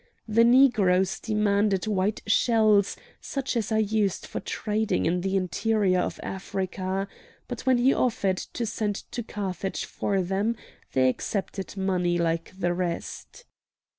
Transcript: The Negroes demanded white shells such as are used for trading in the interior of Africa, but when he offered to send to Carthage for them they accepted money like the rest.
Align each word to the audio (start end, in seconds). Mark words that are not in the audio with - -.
The 0.27 0.43
Negroes 0.43 1.19
demanded 1.19 1.85
white 1.85 2.23
shells 2.25 2.97
such 3.19 3.55
as 3.55 3.71
are 3.71 3.79
used 3.79 4.25
for 4.25 4.39
trading 4.39 5.05
in 5.05 5.21
the 5.21 5.35
interior 5.37 5.99
of 5.99 6.19
Africa, 6.23 7.07
but 7.47 7.67
when 7.67 7.77
he 7.77 7.93
offered 7.93 8.37
to 8.37 8.65
send 8.65 8.95
to 9.11 9.21
Carthage 9.21 9.85
for 9.85 10.23
them 10.23 10.55
they 10.93 11.07
accepted 11.07 11.77
money 11.77 12.17
like 12.17 12.51
the 12.57 12.73
rest. 12.73 13.45